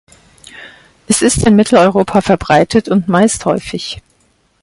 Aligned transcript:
Es 1.07 1.21
ist 1.21 1.45
in 1.45 1.55
Mitteleuropa 1.55 2.21
verbreitet 2.21 2.89
und 2.89 3.07
meist 3.07 3.45
häufig. 3.45 4.01